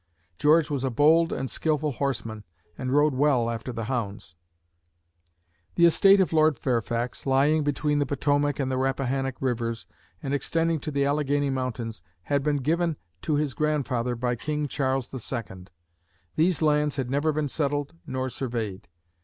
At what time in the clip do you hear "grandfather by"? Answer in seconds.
13.53-14.35